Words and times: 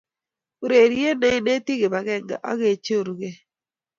Urerie 0.63 1.11
ne 1.21 1.29
inetii 1.37 1.79
kibakenge 1.81 2.35
ak 2.49 2.57
kecherukei. 2.61 3.37